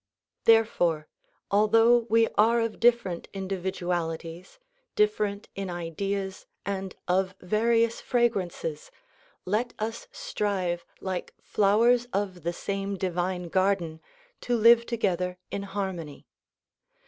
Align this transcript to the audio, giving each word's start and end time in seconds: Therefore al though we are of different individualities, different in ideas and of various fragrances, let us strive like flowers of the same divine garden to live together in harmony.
Therefore 0.45 1.07
al 1.51 1.67
though 1.67 2.07
we 2.09 2.27
are 2.29 2.59
of 2.59 2.79
different 2.79 3.27
individualities, 3.35 4.57
different 4.95 5.47
in 5.53 5.69
ideas 5.69 6.47
and 6.65 6.95
of 7.07 7.35
various 7.39 8.01
fragrances, 8.01 8.89
let 9.45 9.75
us 9.77 10.07
strive 10.11 10.83
like 11.01 11.35
flowers 11.43 12.07
of 12.13 12.41
the 12.41 12.51
same 12.51 12.97
divine 12.97 13.43
garden 13.43 14.01
to 14.39 14.57
live 14.57 14.87
together 14.87 15.37
in 15.51 15.61
harmony. 15.69 16.25